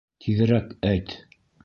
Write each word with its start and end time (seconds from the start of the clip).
Тиҙерәк 0.23 0.73
әйт. 0.93 1.15